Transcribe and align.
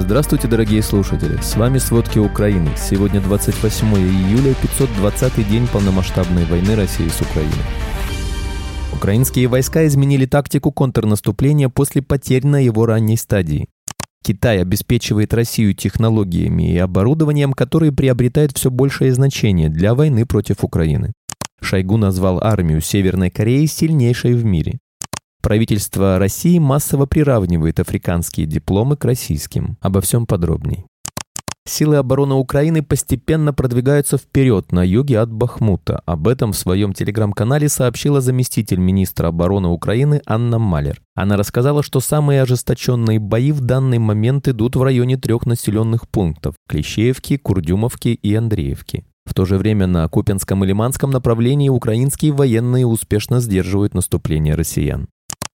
Здравствуйте, 0.00 0.48
дорогие 0.48 0.82
слушатели! 0.82 1.36
С 1.42 1.56
вами 1.56 1.76
«Сводки 1.76 2.18
Украины». 2.18 2.70
Сегодня 2.74 3.20
28 3.20 3.86
июля, 3.96 4.52
520-й 4.52 5.44
день 5.44 5.66
полномасштабной 5.66 6.46
войны 6.46 6.74
России 6.74 7.06
с 7.06 7.20
Украиной. 7.20 7.52
Украинские 8.94 9.46
войска 9.46 9.86
изменили 9.86 10.24
тактику 10.24 10.72
контрнаступления 10.72 11.68
после 11.68 12.00
потерь 12.00 12.46
на 12.46 12.56
его 12.56 12.86
ранней 12.86 13.18
стадии. 13.18 13.68
Китай 14.24 14.62
обеспечивает 14.62 15.34
Россию 15.34 15.74
технологиями 15.74 16.72
и 16.72 16.78
оборудованием, 16.78 17.52
которые 17.52 17.92
приобретают 17.92 18.56
все 18.56 18.70
большее 18.70 19.12
значение 19.12 19.68
для 19.68 19.94
войны 19.94 20.24
против 20.24 20.64
Украины. 20.64 21.12
Шойгу 21.60 21.98
назвал 21.98 22.42
армию 22.42 22.80
Северной 22.80 23.28
Кореи 23.30 23.66
сильнейшей 23.66 24.32
в 24.32 24.46
мире. 24.46 24.78
Правительство 25.40 26.18
России 26.18 26.58
массово 26.58 27.06
приравнивает 27.06 27.80
африканские 27.80 28.46
дипломы 28.46 28.96
к 28.96 29.04
российским. 29.04 29.78
Обо 29.80 30.00
всем 30.00 30.26
подробней. 30.26 30.84
Силы 31.66 31.96
обороны 31.96 32.34
Украины 32.34 32.82
постепенно 32.82 33.52
продвигаются 33.52 34.18
вперед 34.18 34.72
на 34.72 34.82
юге 34.84 35.20
от 35.20 35.30
Бахмута. 35.30 36.02
Об 36.04 36.26
этом 36.26 36.52
в 36.52 36.56
своем 36.56 36.92
телеграм-канале 36.92 37.68
сообщила 37.68 38.20
заместитель 38.20 38.78
министра 38.78 39.28
обороны 39.28 39.68
Украины 39.68 40.20
Анна 40.26 40.58
Малер. 40.58 41.00
Она 41.14 41.36
рассказала, 41.36 41.82
что 41.82 42.00
самые 42.00 42.42
ожесточенные 42.42 43.18
бои 43.18 43.52
в 43.52 43.60
данный 43.60 43.98
момент 43.98 44.48
идут 44.48 44.74
в 44.74 44.82
районе 44.82 45.16
трех 45.16 45.46
населенных 45.46 46.08
пунктов– 46.08 46.54
Клещеевки, 46.68 47.36
Курдюмовки 47.36 48.08
и 48.08 48.34
Андреевки. 48.34 49.04
В 49.26 49.34
то 49.34 49.44
же 49.44 49.56
время 49.56 49.86
на 49.86 50.08
Купенском 50.08 50.64
и 50.64 50.66
Лиманском 50.66 51.10
направлении 51.10 51.68
украинские 51.68 52.32
военные 52.32 52.86
успешно 52.86 53.38
сдерживают 53.38 53.94
наступление 53.94 54.54
россиян. 54.54 55.08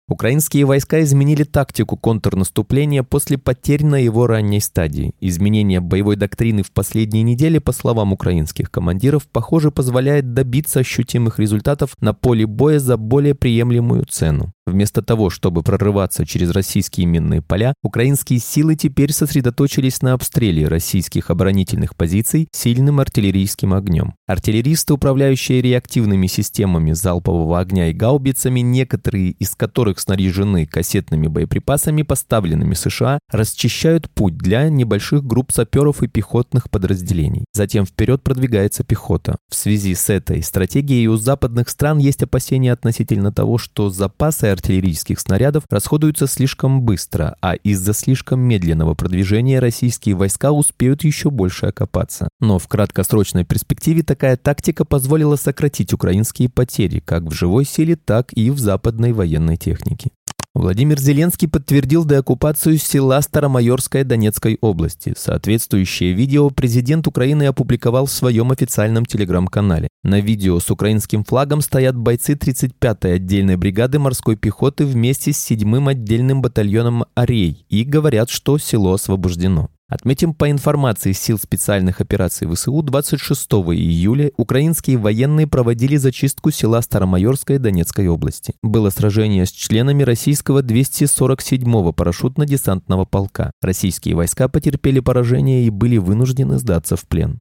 Украинские 0.07 0.65
войска 0.65 1.01
изменили 1.01 1.43
тактику 1.43 1.97
контрнаступления 1.97 3.01
после 3.01 3.39
потерь 3.39 3.83
на 3.83 3.95
его 3.95 4.27
ранней 4.27 4.61
стадии. 4.61 5.15
Изменение 5.19 5.79
боевой 5.79 6.15
доктрины 6.15 6.61
в 6.61 6.71
последние 6.71 7.23
недели, 7.23 7.57
по 7.57 7.71
словам 7.71 8.13
украинских 8.13 8.69
командиров, 8.69 9.27
похоже, 9.27 9.71
позволяет 9.71 10.33
добиться 10.33 10.81
ощутимых 10.81 11.39
результатов 11.39 11.95
на 12.01 12.13
поле 12.13 12.45
боя 12.45 12.77
за 12.77 12.97
более 12.97 13.33
приемлемую 13.33 14.05
цену. 14.05 14.54
Вместо 14.65 15.03
того, 15.03 15.29
чтобы 15.29 15.61
прорываться 15.61 16.25
через 16.25 16.49
российские 16.49 17.05
минные 17.05 17.43
поля, 17.43 17.75
украинские 17.83 18.39
силы 18.39 18.75
теперь 18.75 19.13
сосредоточились 19.13 20.01
на 20.01 20.13
обстреле 20.13 20.67
российских 20.67 21.29
оборонительных 21.29 21.95
позиций 21.95 22.47
сильным 22.51 22.99
артиллерийским 22.99 23.75
огнем. 23.75 24.15
Артиллеристы, 24.25 24.95
управляющие 24.95 25.61
реактивными 25.61 26.25
системами 26.25 26.93
залпового 26.93 27.59
огня 27.59 27.89
и 27.89 27.93
гаубицами, 27.93 28.61
некоторые 28.61 29.31
из 29.31 29.53
которых 29.53 29.99
снаряжены 29.99 30.65
кассетными 30.65 31.27
боеприпасами, 31.27 32.01
поставленными 32.01 32.73
США, 32.73 33.19
расчищают 33.31 34.09
путь 34.09 34.35
для 34.35 34.67
небольших 34.69 35.23
групп 35.23 35.51
саперов 35.51 36.01
и 36.01 36.07
пехотных 36.07 36.71
подразделений. 36.71 37.45
Затем 37.53 37.85
вперед 37.85 38.23
продвигается 38.23 38.83
пехота. 38.83 39.37
В 39.47 39.53
связи 39.53 39.93
с 39.93 40.09
этой 40.09 40.41
стратегией 40.41 41.07
у 41.07 41.17
западных 41.17 41.69
стран 41.69 41.99
есть 41.99 42.23
опасения 42.23 42.73
относительно 42.73 43.31
того, 43.31 43.59
что 43.59 43.91
запасы 43.91 44.54
артиллерийских 44.55 45.19
снарядов 45.19 45.63
расходуются 45.69 46.27
слишком 46.27 46.81
быстро, 46.81 47.37
а 47.41 47.53
из-за 47.53 47.93
слишком 47.93 48.39
медленного 48.39 48.95
продвижения 48.95 49.59
российские 49.59 50.15
войска 50.15 50.51
успеют 50.51 51.03
еще 51.03 51.29
больше 51.29 51.67
окопаться. 51.67 52.29
Но 52.39 52.57
в 52.57 52.67
краткосрочной 52.67 53.45
перспективе 53.45 54.03
такая 54.03 54.37
тактика 54.37 54.85
позволила 54.85 55.35
сократить 55.35 55.93
украинские 55.93 56.49
потери 56.49 56.99
как 56.99 57.23
в 57.23 57.31
живой 57.31 57.65
силе, 57.65 57.95
так 57.95 58.33
и 58.33 58.49
в 58.49 58.59
западной 58.59 59.13
военной 59.13 59.57
технике. 59.57 60.09
Владимир 60.55 60.97
Зеленский 60.97 61.49
подтвердил 61.49 62.05
деоккупацию 62.05 62.77
села 62.77 63.19
Старомайорская 63.19 64.05
Донецкой 64.05 64.57
области. 64.61 65.13
Соответствующее 65.17 66.13
видео 66.13 66.49
президент 66.49 67.07
Украины 67.07 67.47
опубликовал 67.47 68.05
в 68.05 68.11
своем 68.11 68.51
официальном 68.51 69.05
телеграм-канале. 69.05 69.89
На 70.03 70.21
видео 70.21 70.61
с 70.61 70.71
украинским 70.71 71.25
флагом 71.25 71.59
стоят 71.59 71.97
бойцы 71.97 72.35
35-й 72.35 73.15
отдельной 73.15 73.57
бригады 73.57 73.99
морской 73.99 74.37
пехоты 74.37 74.85
вместе 74.85 75.33
с 75.33 75.51
7-м 75.51 75.89
отдельным 75.89 76.41
батальоном 76.41 77.03
«Арей» 77.15 77.65
и 77.67 77.83
говорят, 77.83 78.29
что 78.29 78.57
село 78.57 78.93
освобождено. 78.93 79.69
Отметим, 79.87 80.33
по 80.33 80.49
информации 80.49 81.11
сил 81.11 81.37
специальных 81.37 82.01
операций 82.01 82.47
ВСУ, 82.47 82.81
26 82.81 83.51
июля 83.51 84.31
украинские 84.35 84.97
военные 84.97 85.45
проводили 85.45 85.95
зачистку 85.97 86.49
села 86.49 86.81
Старомайорское 86.81 87.59
Донецкой 87.59 88.07
области. 88.07 88.55
Было 88.63 88.89
сражение 88.89 89.45
с 89.45 89.51
членами 89.51 90.01
российского 90.01 90.63
247-го 90.63 91.91
парашютно-десантного 91.91 93.05
полка. 93.05 93.51
Российские 93.61 94.15
войска 94.15 94.47
потерпели 94.47 95.01
поражение 95.01 95.65
и 95.65 95.69
были 95.69 95.97
вынуждены 95.97 96.57
сдаться 96.57 96.95
в 96.95 97.07
плен. 97.07 97.39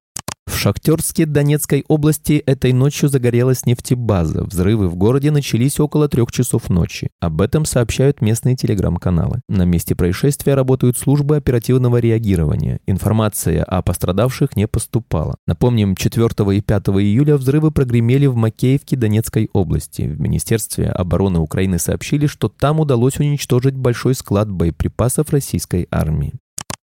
В 0.54 0.56
Шахтерске 0.56 1.26
Донецкой 1.26 1.84
области 1.88 2.34
этой 2.34 2.72
ночью 2.72 3.08
загорелась 3.08 3.66
нефтебаза. 3.66 4.44
Взрывы 4.44 4.88
в 4.88 4.94
городе 4.94 5.32
начались 5.32 5.80
около 5.80 6.08
трех 6.08 6.30
часов 6.30 6.70
ночи. 6.70 7.10
Об 7.20 7.40
этом 7.40 7.64
сообщают 7.64 8.20
местные 8.22 8.54
телеграм-каналы. 8.54 9.40
На 9.48 9.64
месте 9.64 9.96
происшествия 9.96 10.54
работают 10.54 10.96
службы 10.96 11.36
оперативного 11.36 11.96
реагирования. 11.96 12.78
Информация 12.86 13.64
о 13.64 13.82
пострадавших 13.82 14.56
не 14.56 14.68
поступала. 14.68 15.34
Напомним, 15.48 15.96
4 15.96 16.26
и 16.56 16.60
5 16.60 16.88
июля 17.00 17.36
взрывы 17.36 17.72
прогремели 17.72 18.26
в 18.26 18.36
Макеевке 18.36 18.96
Донецкой 18.96 19.50
области. 19.52 20.02
В 20.02 20.20
Министерстве 20.20 20.88
обороны 20.88 21.40
Украины 21.40 21.80
сообщили, 21.80 22.26
что 22.26 22.48
там 22.48 22.78
удалось 22.78 23.18
уничтожить 23.18 23.74
большой 23.74 24.14
склад 24.14 24.48
боеприпасов 24.48 25.30
российской 25.30 25.88
армии. 25.90 26.34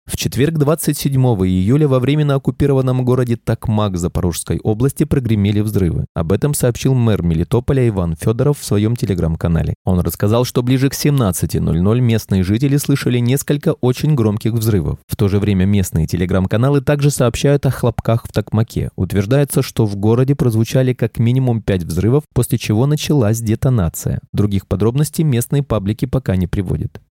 В 0.09 0.17
четверг 0.17 0.57
27 0.57 1.13
июля 1.21 1.87
во 1.87 2.01
временно 2.01 2.37
оккупированном 2.37 3.05
городе 3.05 3.37
Такмак 3.37 3.99
Запорожской 3.99 4.59
области 4.59 5.05
прогремели 5.05 5.61
взрывы. 5.61 6.07
Об 6.15 6.33
этом 6.33 6.55
сообщил 6.55 6.95
мэр 6.95 7.23
Мелитополя 7.23 7.87
Иван 7.87 8.17
Федоров 8.17 8.59
в 8.59 8.65
своем 8.65 8.97
телеграм-канале. 8.97 9.75
Он 9.85 10.01
рассказал, 10.01 10.47
что 10.47 10.63
ближе 10.63 10.89
к 10.89 10.95
17.00 10.95 12.01
местные 12.01 12.43
жители 12.43 12.79
слышали 12.79 13.19
несколько 13.19 13.75
очень 13.75 14.15
громких 14.15 14.55
взрывов. 14.55 14.99
В 15.07 15.15
то 15.15 15.29
же 15.29 15.39
время 15.39 15.67
местные 15.67 16.07
телеграм-каналы 16.07 16.81
также 16.81 17.11
сообщают 17.11 17.67
о 17.67 17.71
хлопках 17.71 18.27
в 18.27 18.33
Такмаке. 18.33 18.91
Утверждается, 18.97 19.61
что 19.61 19.85
в 19.85 19.97
городе 19.97 20.35
прозвучали 20.35 20.95
как 20.95 21.19
минимум 21.19 21.61
5 21.61 21.83
взрывов, 21.83 22.25
после 22.33 22.57
чего 22.57 22.87
началась 22.87 23.41
детонация. 23.41 24.21
Других 24.33 24.69
подробностей 24.69 25.23
местные 25.23 25.63
паблики 25.63 26.07
пока 26.07 26.35
не 26.37 26.47
приводят. 26.47 27.03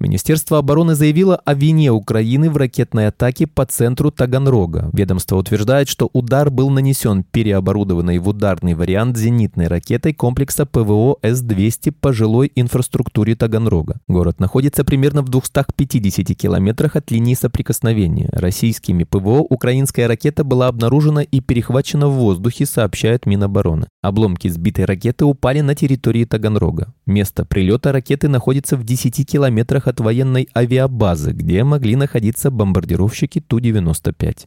Министерство 0.00 0.56
обороны 0.56 0.94
заявило 0.94 1.36
о 1.36 1.52
вине 1.52 1.92
Украины 1.92 2.48
в 2.48 2.56
ракетной 2.56 3.08
атаке 3.08 3.46
по 3.46 3.66
центру 3.66 4.10
Таганрога. 4.10 4.88
Ведомство 4.94 5.36
утверждает, 5.36 5.88
что 5.88 6.08
удар 6.14 6.50
был 6.50 6.70
нанесен 6.70 7.22
переоборудованной 7.22 8.16
в 8.16 8.26
ударный 8.26 8.72
вариант 8.72 9.18
зенитной 9.18 9.66
ракетой 9.66 10.14
комплекса 10.14 10.64
ПВО 10.64 11.18
С-200 11.20 11.92
по 12.00 12.14
жилой 12.14 12.50
инфраструктуре 12.54 13.36
Таганрога. 13.36 14.00
Город 14.08 14.40
находится 14.40 14.84
примерно 14.84 15.20
в 15.20 15.28
250 15.28 16.34
километрах 16.34 16.96
от 16.96 17.10
линии 17.10 17.34
соприкосновения. 17.34 18.30
Российскими 18.32 19.04
ПВО 19.04 19.40
украинская 19.40 20.08
ракета 20.08 20.44
была 20.44 20.68
обнаружена 20.68 21.22
и 21.22 21.40
перехвачена 21.40 22.08
в 22.08 22.12
воздухе, 22.12 22.64
сообщает 22.64 23.26
Минобороны. 23.26 23.86
Обломки 24.00 24.48
сбитой 24.48 24.86
ракеты 24.86 25.26
упали 25.26 25.60
на 25.60 25.74
территории 25.74 26.24
Таганрога. 26.24 26.94
Место 27.04 27.44
прилета 27.44 27.92
ракеты 27.92 28.28
находится 28.28 28.78
в 28.78 28.84
10 28.84 29.28
километрах 29.30 29.89
от 29.90 30.00
военной 30.00 30.48
авиабазы, 30.56 31.32
где 31.32 31.62
могли 31.64 31.96
находиться 31.96 32.50
бомбардировщики 32.50 33.40
Ту-95. 33.40 34.46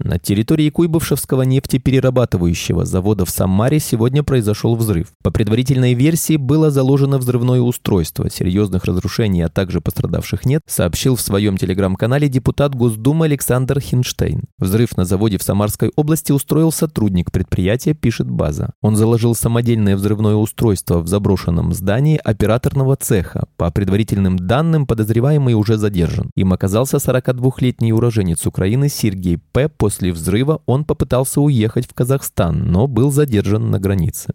На 0.00 0.20
территории 0.20 0.70
Куйбышевского 0.70 1.42
нефтеперерабатывающего 1.42 2.84
завода 2.84 3.24
в 3.24 3.30
Самаре 3.30 3.80
сегодня 3.80 4.22
произошел 4.22 4.76
взрыв. 4.76 5.08
По 5.24 5.32
предварительной 5.32 5.94
версии 5.94 6.36
было 6.36 6.70
заложено 6.70 7.18
взрывное 7.18 7.60
устройство. 7.60 8.30
Серьезных 8.30 8.84
разрушений, 8.84 9.42
а 9.42 9.48
также 9.48 9.80
пострадавших 9.80 10.44
нет, 10.44 10.62
сообщил 10.68 11.16
в 11.16 11.20
своем 11.20 11.56
телеграм-канале 11.56 12.28
депутат 12.28 12.76
Госдумы 12.76 13.26
Александр 13.26 13.80
Хинштейн. 13.80 14.44
Взрыв 14.58 14.96
на 14.96 15.04
заводе 15.04 15.36
в 15.36 15.42
Самарской 15.42 15.90
области 15.96 16.30
устроил 16.30 16.70
сотрудник 16.70 17.32
предприятия, 17.32 17.92
пишет 17.92 18.30
база. 18.30 18.74
Он 18.80 18.94
заложил 18.94 19.34
самодельное 19.34 19.96
взрывное 19.96 20.36
устройство 20.36 21.00
в 21.00 21.08
заброшенном 21.08 21.72
здании 21.72 22.20
операторного 22.22 22.94
цеха. 22.94 23.48
По 23.56 23.72
предварительным 23.72 24.38
данным, 24.38 24.86
подозреваемый 24.86 25.54
уже 25.54 25.76
задержан. 25.76 26.30
Им 26.36 26.52
оказался 26.52 26.98
42-летний 26.98 27.92
уроженец 27.92 28.46
Украины 28.46 28.88
Сергей 28.88 29.38
П. 29.38 29.68
по 29.68 29.87
После 29.88 30.12
взрыва 30.12 30.60
он 30.66 30.84
попытался 30.84 31.40
уехать 31.40 31.88
в 31.88 31.94
Казахстан, 31.94 32.70
но 32.70 32.86
был 32.86 33.10
задержан 33.10 33.70
на 33.70 33.80
границе. 33.80 34.34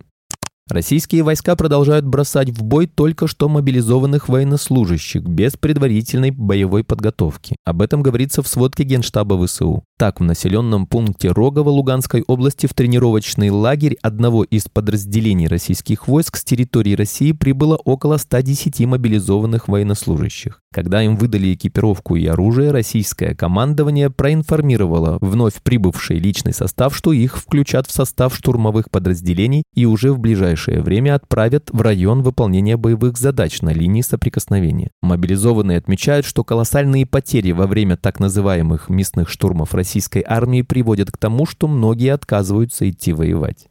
Российские 0.68 1.22
войска 1.22 1.56
продолжают 1.56 2.06
бросать 2.06 2.50
в 2.50 2.64
бой 2.64 2.88
только 2.88 3.28
что 3.28 3.48
мобилизованных 3.48 4.30
военнослужащих 4.30 5.22
без 5.22 5.56
предварительной 5.56 6.32
боевой 6.32 6.84
подготовки. 6.84 7.56
Об 7.66 7.84
этом 7.84 8.02
говорится 8.02 8.42
в 8.42 8.48
сводке 8.48 8.84
Генштаба 8.84 9.46
ВСУ. 9.46 9.84
Так, 10.00 10.22
в 10.22 10.24
населенном 10.24 10.88
пункте 10.88 11.30
Рогово 11.30 11.70
Луганской 11.70 12.24
области 12.26 12.66
в 12.66 12.74
тренировочный 12.74 13.52
лагерь 13.52 14.00
одного 14.02 14.44
из 14.46 14.64
подразделений 14.70 15.46
российских 15.46 16.08
войск 16.08 16.38
с 16.38 16.44
территории 16.44 16.96
России 16.96 17.32
прибыло 17.32 17.76
около 17.76 18.18
110 18.18 18.88
мобилизованных 18.88 19.68
военнослужащих. 19.68 20.63
Когда 20.74 21.04
им 21.04 21.18
выдали 21.18 21.54
экипировку 21.54 22.16
и 22.16 22.26
оружие, 22.26 22.72
российское 22.72 23.36
командование 23.36 24.10
проинформировало 24.10 25.20
вновь 25.22 25.62
прибывший 25.62 26.18
личный 26.18 26.52
состав, 26.52 26.96
что 26.96 27.14
их 27.14 27.38
включат 27.38 27.86
в 27.86 27.92
состав 27.92 28.36
штурмовых 28.36 28.90
подразделений 28.90 29.62
и 29.76 29.86
уже 29.86 30.12
в 30.12 30.20
ближайшее 30.20 30.82
время 30.82 31.14
отправят 31.14 31.70
в 31.72 31.80
район 31.80 32.24
выполнения 32.24 32.76
боевых 32.76 33.20
задач 33.20 33.62
на 33.62 33.70
линии 33.70 34.02
соприкосновения. 34.02 34.90
Мобилизованные 35.04 35.78
отмечают, 35.78 36.26
что 36.26 36.44
колоссальные 36.44 37.06
потери 37.06 37.52
во 37.52 37.68
время 37.68 37.96
так 37.96 38.20
называемых 38.20 38.90
местных 38.90 39.30
штурмов 39.30 39.76
российской 39.76 40.24
армии 40.28 40.64
приводят 40.64 41.12
к 41.12 41.18
тому, 41.20 41.46
что 41.46 41.68
многие 41.68 42.12
отказываются 42.12 42.90
идти 42.90 43.14
воевать. 43.14 43.68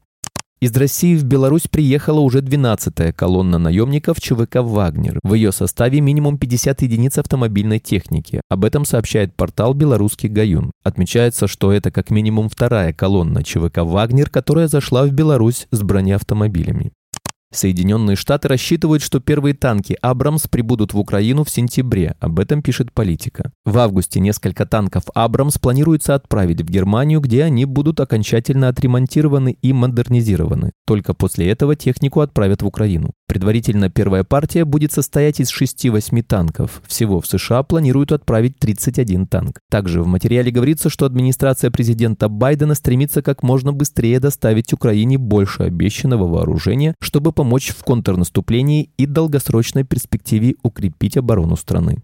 Из 0.62 0.72
России 0.76 1.16
в 1.16 1.24
Беларусь 1.24 1.66
приехала 1.68 2.20
уже 2.20 2.38
12-я 2.38 3.12
колонна 3.12 3.58
наемников 3.58 4.20
ЧВК 4.20 4.58
«Вагнер». 4.60 5.18
В 5.24 5.34
ее 5.34 5.50
составе 5.50 6.00
минимум 6.00 6.38
50 6.38 6.82
единиц 6.82 7.18
автомобильной 7.18 7.80
техники. 7.80 8.40
Об 8.48 8.64
этом 8.64 8.84
сообщает 8.84 9.34
портал 9.34 9.74
«Белорусский 9.74 10.28
Гаюн». 10.28 10.70
Отмечается, 10.84 11.48
что 11.48 11.72
это 11.72 11.90
как 11.90 12.10
минимум 12.10 12.48
вторая 12.48 12.92
колонна 12.92 13.42
ЧВК 13.42 13.78
«Вагнер», 13.78 14.30
которая 14.30 14.68
зашла 14.68 15.04
в 15.04 15.10
Беларусь 15.10 15.66
с 15.72 15.82
бронеавтомобилями. 15.82 16.92
Соединенные 17.52 18.16
Штаты 18.16 18.48
рассчитывают, 18.48 19.02
что 19.02 19.20
первые 19.20 19.54
танки 19.54 19.96
«Абрамс» 20.00 20.48
прибудут 20.48 20.94
в 20.94 20.98
Украину 20.98 21.44
в 21.44 21.50
сентябре, 21.50 22.16
об 22.18 22.40
этом 22.40 22.62
пишет 22.62 22.92
политика. 22.92 23.52
В 23.66 23.78
августе 23.78 24.20
несколько 24.20 24.64
танков 24.64 25.04
«Абрамс» 25.14 25.58
планируется 25.58 26.14
отправить 26.14 26.62
в 26.62 26.64
Германию, 26.64 27.20
где 27.20 27.44
они 27.44 27.66
будут 27.66 28.00
окончательно 28.00 28.68
отремонтированы 28.68 29.56
и 29.60 29.72
модернизированы. 29.72 30.72
Только 30.86 31.12
после 31.12 31.50
этого 31.50 31.76
технику 31.76 32.20
отправят 32.20 32.62
в 32.62 32.66
Украину. 32.66 33.12
Предварительно 33.26 33.88
первая 33.88 34.24
партия 34.24 34.64
будет 34.64 34.92
состоять 34.92 35.40
из 35.40 35.50
6-8 35.50 36.22
танков. 36.22 36.82
Всего 36.86 37.20
в 37.20 37.26
США 37.26 37.62
планируют 37.62 38.12
отправить 38.12 38.58
31 38.58 39.26
танк. 39.26 39.60
Также 39.70 40.02
в 40.02 40.06
материале 40.06 40.50
говорится, 40.50 40.90
что 40.90 41.06
администрация 41.06 41.70
президента 41.70 42.28
Байдена 42.28 42.74
стремится 42.74 43.22
как 43.22 43.42
можно 43.42 43.72
быстрее 43.72 44.20
доставить 44.20 44.72
Украине 44.72 45.18
больше 45.18 45.64
обещанного 45.64 46.26
вооружения, 46.26 46.94
чтобы 47.00 47.32
помочь 47.32 47.41
в 47.70 47.82
контрнаступлении 47.84 48.90
и 48.96 49.06
долгосрочной 49.06 49.84
перспективе 49.84 50.54
укрепить 50.62 51.16
оборону 51.16 51.56
страны. 51.56 52.02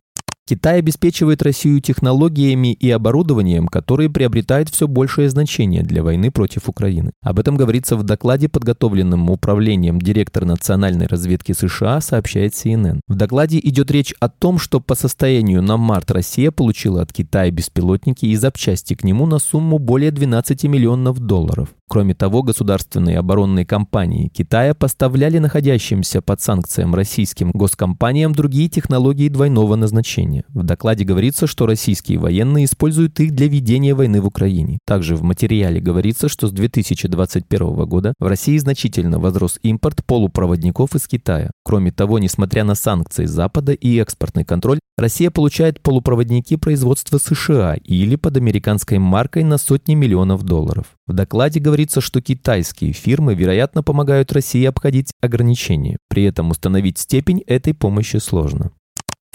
Китай 0.49 0.79
обеспечивает 0.79 1.43
Россию 1.43 1.83
технологиями 1.83 2.73
и 2.73 2.91
оборудованием, 2.91 3.67
которые 3.67 4.09
приобретают 4.09 4.71
все 4.71 4.89
большее 4.89 5.29
значение 5.29 5.83
для 5.83 6.03
войны 6.03 6.31
против 6.31 6.71
Украины. 6.71 7.13
Об 7.21 7.39
этом 7.39 7.59
говорится 7.59 7.97
в 7.97 8.03
докладе, 8.03 8.49
подготовленном 8.49 9.29
управлением 9.29 10.01
директора 10.01 10.47
национальной 10.47 11.07
разведки 11.07 11.53
США, 11.53 12.01
сообщает 12.01 12.55
CNN. 12.55 13.01
В 13.09 13.15
докладе 13.15 13.59
идет 13.63 13.91
речь 13.91 14.15
о 14.21 14.31
том, 14.31 14.59
что 14.59 14.81
по 14.81 14.95
состоянию 14.95 15.61
на 15.61 15.77
март 15.77 16.11
Россия 16.13 16.51
получила 16.51 17.03
от 17.03 17.13
Китая 17.13 17.51
беспилотники 17.51 18.25
и 18.25 18.35
запчасти 18.35 18.95
к 18.95 19.05
нему 19.05 19.27
на 19.27 19.41
сумму 19.41 19.79
более 19.79 20.13
12 20.13 20.65
миллионов 20.65 21.19
долларов. 21.19 21.75
Кроме 21.89 22.15
того, 22.15 22.43
государственные 22.43 23.19
оборонные 23.19 23.65
компании 23.65 24.29
Китая 24.29 24.75
поставляли 24.75 25.39
находящимся 25.39 26.21
под 26.21 26.41
санкциям 26.43 26.95
российским 26.95 27.51
госкомпаниям 27.51 28.35
другие 28.35 28.69
технологии 28.69 29.31
двойного 29.31 29.75
назначения. 29.75 30.38
В 30.49 30.63
докладе 30.63 31.05
говорится, 31.05 31.47
что 31.47 31.67
российские 31.67 32.19
военные 32.19 32.65
используют 32.65 33.19
их 33.21 33.33
для 33.33 33.49
ведения 33.49 33.95
войны 33.95 34.21
в 34.21 34.27
Украине. 34.27 34.79
Также 34.87 35.17
в 35.17 35.23
материале 35.23 35.81
говорится, 35.81 36.29
что 36.29 36.47
с 36.47 36.53
2021 36.53 37.87
года 37.87 38.15
в 38.19 38.27
России 38.27 38.59
значительно 38.59 39.19
возрос 39.19 39.59
импорт 39.63 40.05
полупроводников 40.05 40.95
из 40.95 41.07
Китая. 41.07 41.51
Кроме 41.65 41.93
того, 41.93 42.19
несмотря 42.19 42.65
на 42.65 42.75
санкции 42.75 43.27
Запада 43.27 43.73
и 43.73 43.99
экспортный 43.99 44.45
контроль, 44.45 44.79
Россия 44.99 45.31
получает 45.31 45.81
полупроводники 45.81 46.57
производства 46.57 47.19
США 47.19 47.77
или 47.85 48.17
под 48.17 48.37
американской 48.37 48.99
маркой 48.99 49.45
на 49.45 49.57
сотни 49.57 49.95
миллионов 49.95 50.43
долларов. 50.43 50.87
В 51.07 51.13
докладе 51.13 51.61
говорится, 51.61 52.01
что 52.01 52.21
китайские 52.21 52.93
фирмы, 52.93 53.35
вероятно, 53.35 53.85
помогают 53.85 54.33
России 54.33 54.65
обходить 54.65 55.13
ограничения. 55.23 55.99
При 56.09 56.25
этом 56.25 56.51
установить 56.51 56.99
степень 56.99 57.45
этой 57.47 57.75
помощи 57.75 58.17
сложно. 58.17 58.73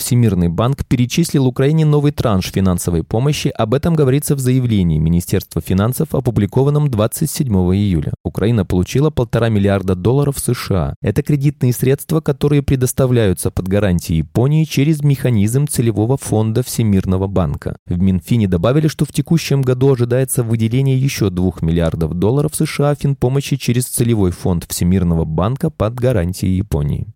Всемирный 0.04 0.50
банк 0.50 0.86
перечислил 0.86 1.46
Украине 1.46 1.86
новый 1.86 2.12
транш 2.12 2.52
финансовой 2.52 3.04
помощи. 3.04 3.48
Об 3.48 3.74
этом 3.74 3.96
говорится 3.96 4.36
в 4.36 4.40
заявлении 4.40 4.98
Министерства 4.98 5.62
финансов, 5.62 6.14
опубликованном 6.14 6.90
27 6.90 7.48
июля. 7.76 8.14
Украина 8.24 8.66
получила 8.66 9.12
полтора 9.12 9.50
миллиарда 9.50 9.96
долларов 9.96 10.40
США. 10.40 10.96
Это 11.02 11.24
кредитные 11.24 11.74
средства, 11.74 12.22
которые 12.22 12.64
предоставляются 12.64 13.50
под 13.50 13.68
гарантией 13.68 14.18
Японии 14.18 14.66
через 14.66 15.02
механизм 15.04 15.68
целевого 15.68 16.18
фонда 16.18 16.64
Всемирного 16.64 17.28
банка. 17.28 17.78
В 17.86 17.98
Минфине 18.00 18.48
добавили, 18.48 18.88
что 18.88 19.06
в 19.06 19.14
текущем 19.14 19.62
году 19.62 19.94
ожидается 19.94 20.44
выделение 20.44 20.98
еще 20.98 21.30
2 21.30 21.54
миллиардов 21.62 22.14
долларов 22.14 22.56
США 22.56 22.96
финпомощи 22.96 23.56
через 23.56 23.86
целевой 23.86 24.32
фонд 24.32 24.66
Всемирного 24.68 25.24
банка 25.24 25.70
под 25.70 25.96
гарантией 25.96 26.58
Японии. 26.58 27.08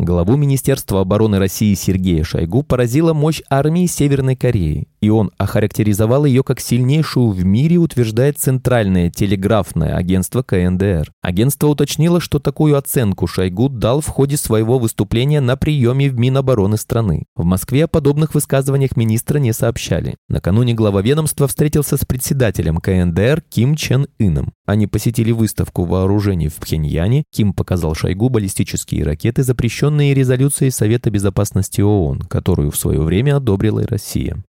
Главу 0.00 0.36
Министерства 0.36 1.00
обороны 1.00 1.40
России 1.40 1.74
Сергея 1.74 2.22
Шойгу 2.22 2.62
поразила 2.62 3.14
мощь 3.14 3.42
армии 3.50 3.86
Северной 3.86 4.36
Кореи 4.36 4.86
и 5.00 5.10
он 5.10 5.30
охарактеризовал 5.38 6.24
ее 6.24 6.42
как 6.42 6.60
сильнейшую 6.60 7.30
в 7.30 7.44
мире, 7.44 7.76
утверждает 7.76 8.38
Центральное 8.38 9.10
телеграфное 9.10 9.96
агентство 9.96 10.42
КНДР. 10.42 11.12
Агентство 11.22 11.68
уточнило, 11.68 12.20
что 12.20 12.38
такую 12.38 12.76
оценку 12.76 13.26
Шойгу 13.26 13.68
дал 13.68 14.00
в 14.00 14.06
ходе 14.06 14.36
своего 14.36 14.78
выступления 14.78 15.40
на 15.40 15.56
приеме 15.56 16.08
в 16.08 16.18
Минобороны 16.18 16.76
страны. 16.76 17.24
В 17.36 17.44
Москве 17.44 17.84
о 17.84 17.88
подобных 17.88 18.34
высказываниях 18.34 18.96
министра 18.96 19.38
не 19.38 19.52
сообщали. 19.52 20.16
Накануне 20.28 20.74
глава 20.74 21.02
ведомства 21.02 21.46
встретился 21.46 21.96
с 21.96 22.04
председателем 22.04 22.78
КНДР 22.78 23.42
Ким 23.48 23.74
Чен 23.74 24.08
Ыном. 24.18 24.52
Они 24.66 24.86
посетили 24.86 25.32
выставку 25.32 25.84
вооружений 25.84 26.48
в 26.48 26.56
Пхеньяне. 26.56 27.24
Ким 27.32 27.54
показал 27.54 27.94
Шойгу 27.94 28.28
баллистические 28.28 29.04
ракеты, 29.04 29.42
запрещенные 29.42 30.14
резолюцией 30.14 30.70
Совета 30.70 31.10
Безопасности 31.10 31.80
ООН, 31.80 32.22
которую 32.22 32.70
в 32.70 32.76
свое 32.76 33.00
время 33.00 33.36
одобрила 33.36 33.80
и 33.80 33.86
Россия. 33.86 34.42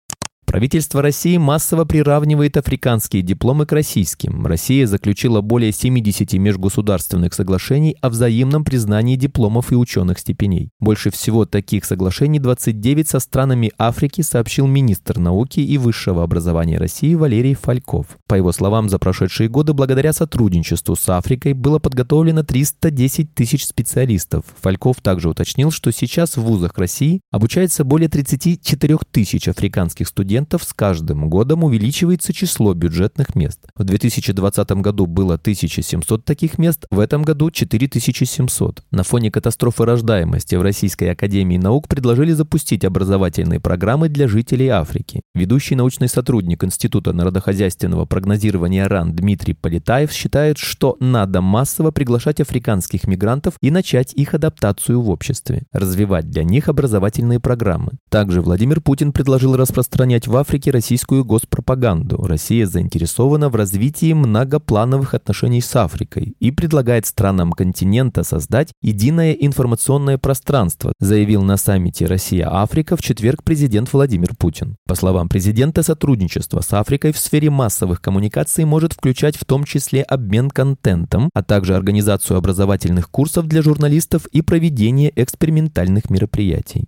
Правительство 0.58 1.04
России 1.04 1.38
массово 1.38 1.86
приравнивает 1.86 2.58
африканские 2.58 3.22
дипломы 3.22 3.68
к 3.68 3.74
российским. 3.74 4.48
Россия 4.48 4.88
заключила 4.88 5.42
более 5.42 5.72
70 5.72 6.34
межгосударственных 6.34 7.36
соглашений 7.36 7.96
о 8.02 8.10
взаимном 8.10 8.64
признании 8.64 9.18
дипломов 9.18 9.72
и 9.72 9.76
ученых 9.76 10.18
степеней. 10.18 10.72
Больше 10.80 11.12
всего 11.12 11.46
таких 11.46 11.86
соглашений 11.86 12.40
29 12.40 13.08
со 13.08 13.20
странами 13.20 13.72
Африки, 13.78 14.22
сообщил 14.22 14.66
министр 14.66 15.20
науки 15.20 15.60
и 15.60 15.78
высшего 15.78 16.24
образования 16.24 16.80
России 16.80 17.14
Валерий 17.14 17.54
Фальков. 17.54 18.18
По 18.26 18.34
его 18.34 18.52
словам, 18.52 18.90
за 18.90 18.98
прошедшие 18.98 19.50
годы 19.50 19.74
благодаря 19.74 20.12
сотрудничеству 20.12 20.96
с 20.96 21.08
Африкой 21.16 21.54
было 21.54 21.78
подготовлено 21.78 22.42
310 22.42 23.36
тысяч 23.36 23.64
специалистов. 23.64 24.44
Фальков 24.60 25.02
также 25.04 25.30
уточнил, 25.30 25.70
что 25.70 25.92
сейчас 25.92 26.36
в 26.36 26.42
вузах 26.42 26.76
России 26.80 27.22
обучается 27.30 27.84
более 27.84 28.10
34 28.10 28.98
тысяч 29.12 29.48
африканских 29.48 30.08
студентов 30.08 30.47
студентов 30.48 30.64
с 30.64 30.74
каждым 30.74 31.30
годом 31.30 31.64
увеличивается 31.64 32.32
число 32.32 32.74
бюджетных 32.74 33.36
мест. 33.36 33.60
В 33.76 33.84
2020 33.84 34.72
году 34.82 35.06
было 35.06 35.36
1700 35.36 36.24
таких 36.24 36.58
мест, 36.58 36.86
в 36.90 37.00
этом 37.00 37.24
году 37.24 37.52
4700. 37.52 38.84
На 38.92 39.04
фоне 39.04 39.30
катастрофы 39.30 39.84
рождаемости 39.86 40.56
в 40.56 40.62
Российской 40.62 41.12
Академии 41.12 41.58
Наук 41.58 41.88
предложили 41.88 42.32
запустить 42.32 42.86
образовательные 42.86 43.60
программы 43.60 44.10
для 44.10 44.28
жителей 44.28 44.70
Африки. 44.70 45.22
Ведущий 45.36 45.76
научный 45.76 46.08
сотрудник 46.08 46.64
Института 46.64 47.12
народохозяйственного 47.12 48.06
прогнозирования 48.06 48.88
РАН 48.88 49.16
Дмитрий 49.16 49.54
Полетаев 49.54 50.12
считает, 50.12 50.58
что 50.58 50.96
надо 51.00 51.42
массово 51.42 51.92
приглашать 51.92 52.40
африканских 52.40 53.06
мигрантов 53.08 53.56
и 53.62 53.70
начать 53.72 54.14
их 54.14 54.34
адаптацию 54.34 55.02
в 55.02 55.10
обществе, 55.10 55.64
развивать 55.74 56.30
для 56.30 56.44
них 56.44 56.70
образовательные 56.70 57.40
программы. 57.40 57.94
Также 58.10 58.42
Владимир 58.42 58.80
Путин 58.82 59.12
предложил 59.12 59.58
распространять 59.58 60.27
в 60.28 60.36
Африке 60.38 60.72
российскую 60.72 61.24
госпропаганду. 61.24 62.18
Россия 62.18 62.66
заинтересована 62.66 63.50
в 63.50 63.56
развитии 63.56 64.14
многоплановых 64.14 65.14
отношений 65.14 65.62
с 65.62 65.76
Африкой 65.76 66.36
и 66.40 66.52
предлагает 66.52 67.06
странам 67.06 67.54
континента 67.54 68.24
создать 68.24 68.72
единое 68.82 69.34
информационное 69.34 70.18
пространство, 70.18 70.94
заявил 71.00 71.44
на 71.44 71.58
саммите 71.58 72.06
Россия-Африка 72.06 72.98
в 72.98 73.02
четверг 73.02 73.44
президент 73.44 73.92
Владимир 73.94 74.36
Путин. 74.36 74.76
По 74.88 74.96
словам 74.96 75.30
президента, 75.30 75.84
сотрудничество 75.84 76.62
с 76.62 76.74
Африкой 76.74 77.12
в 77.12 77.18
сфере 77.18 77.50
массовых 77.50 78.02
коммуникаций 78.02 78.66
может 78.66 78.94
включать 78.94 79.38
в 79.38 79.46
том 79.46 79.64
числе 79.64 80.02
обмен 80.04 80.50
контентом, 80.50 81.30
а 81.34 81.44
также 81.44 81.76
организацию 81.76 82.38
образовательных 82.38 83.10
курсов 83.10 83.48
для 83.48 83.62
журналистов 83.62 84.26
и 84.28 84.42
проведение 84.42 85.12
экспериментальных 85.16 86.10
мероприятий. 86.10 86.88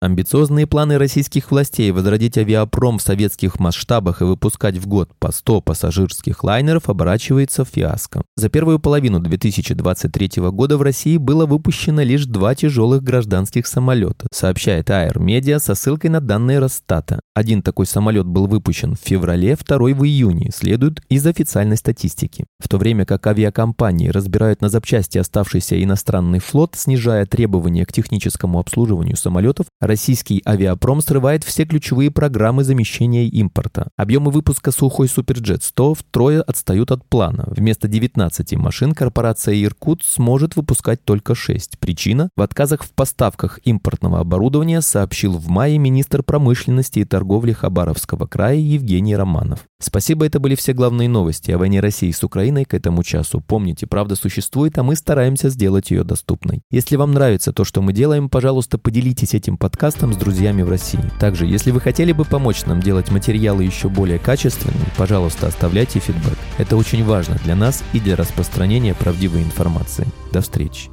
Амбициозные 0.00 0.68
планы 0.68 0.96
российских 0.96 1.50
властей 1.50 1.90
возродить 1.90 2.38
авиапром 2.38 2.98
в 2.98 3.02
советских 3.02 3.58
масштабах 3.58 4.22
и 4.22 4.24
выпускать 4.24 4.76
в 4.76 4.86
год 4.86 5.10
по 5.18 5.32
100 5.32 5.60
пассажирских 5.62 6.44
лайнеров 6.44 6.88
оборачивается 6.88 7.64
фиаско. 7.64 8.22
За 8.36 8.48
первую 8.48 8.78
половину 8.78 9.18
2023 9.18 10.50
года 10.52 10.78
в 10.78 10.82
России 10.82 11.16
было 11.16 11.46
выпущено 11.46 12.02
лишь 12.02 12.26
два 12.26 12.54
тяжелых 12.54 13.02
гражданских 13.02 13.66
самолета, 13.66 14.28
сообщает 14.32 14.88
Air 14.88 15.16
Media 15.16 15.58
со 15.58 15.74
ссылкой 15.74 16.10
на 16.10 16.20
данные 16.20 16.60
Росстата. 16.60 17.18
Один 17.34 17.62
такой 17.62 17.86
самолет 17.86 18.26
был 18.26 18.46
выпущен 18.46 18.94
в 18.94 19.00
феврале, 19.00 19.56
второй 19.56 19.94
в 19.94 20.04
июне, 20.04 20.52
следует 20.54 21.02
из 21.08 21.26
официальной 21.26 21.76
статистики. 21.76 22.44
В 22.60 22.68
то 22.68 22.78
время 22.78 23.04
как 23.04 23.26
авиакомпании 23.26 24.10
разбирают 24.10 24.60
на 24.60 24.68
запчасти 24.68 25.18
оставшийся 25.18 25.82
иностранный 25.82 26.38
флот, 26.38 26.76
снижая 26.76 27.26
требования 27.26 27.84
к 27.84 27.92
техническому 27.92 28.60
обслуживанию 28.60 29.16
самолетов, 29.16 29.66
российский 29.88 30.40
авиапром 30.46 31.00
срывает 31.00 31.42
все 31.42 31.64
ключевые 31.64 32.12
программы 32.12 32.62
замещения 32.62 33.24
импорта. 33.24 33.88
Объемы 33.96 34.30
выпуска 34.30 34.70
сухой 34.70 35.08
Суперджет 35.08 35.64
100 35.64 35.94
втрое 35.94 36.42
отстают 36.42 36.92
от 36.92 37.04
плана. 37.04 37.44
Вместо 37.48 37.88
19 37.88 38.54
машин 38.54 38.92
корпорация 38.92 39.56
Иркут 39.56 40.04
сможет 40.04 40.54
выпускать 40.54 41.02
только 41.04 41.34
6. 41.34 41.78
Причина– 41.78 42.28
в 42.36 42.42
отказах 42.42 42.84
в 42.84 42.92
поставках 42.92 43.58
импортного 43.64 44.20
оборудования 44.20 44.82
сообщил 44.82 45.36
в 45.36 45.48
мае 45.48 45.78
министр 45.78 46.22
промышленности 46.22 47.00
и 47.00 47.04
торговли 47.04 47.52
Хабаровского 47.52 48.26
края 48.26 48.58
Евгений 48.58 49.16
Романов. 49.16 49.60
Спасибо, 49.80 50.26
это 50.26 50.38
были 50.38 50.54
все 50.54 50.72
главные 50.72 51.08
новости 51.08 51.50
о 51.50 51.58
войне 51.58 51.80
России 51.80 52.10
с 52.10 52.22
Украиной 52.22 52.64
к 52.64 52.74
этому 52.74 53.02
часу. 53.02 53.40
Помните, 53.40 53.86
правда 53.86 54.16
существует, 54.16 54.76
а 54.76 54.82
мы 54.82 54.96
стараемся 54.96 55.48
сделать 55.48 55.90
ее 55.90 56.04
доступной. 56.04 56.60
Если 56.70 56.96
вам 56.96 57.12
нравится 57.12 57.52
то, 57.52 57.64
что 57.64 57.80
мы 57.80 57.92
делаем, 57.92 58.28
пожалуйста, 58.28 58.76
поделитесь 58.76 59.34
этим 59.34 59.56
подкастом 59.56 59.77
подкастам 59.78 60.12
с 60.12 60.16
друзьями 60.16 60.62
в 60.62 60.68
России. 60.68 60.98
Также, 61.20 61.46
если 61.46 61.70
вы 61.70 61.80
хотели 61.80 62.10
бы 62.10 62.24
помочь 62.24 62.64
нам 62.64 62.80
делать 62.80 63.12
материалы 63.12 63.62
еще 63.62 63.88
более 63.88 64.18
качественными, 64.18 64.86
пожалуйста, 64.96 65.46
оставляйте 65.46 66.00
фидбэк. 66.00 66.36
Это 66.58 66.76
очень 66.76 67.04
важно 67.04 67.36
для 67.44 67.54
нас 67.54 67.84
и 67.92 68.00
для 68.00 68.16
распространения 68.16 68.92
правдивой 68.92 69.44
информации. 69.44 70.08
До 70.32 70.40
встречи. 70.40 70.90